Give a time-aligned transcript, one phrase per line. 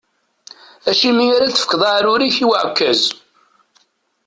[0.89, 3.01] Acimi ara tefkeḍ aɛrur-ik i uɛekkaz?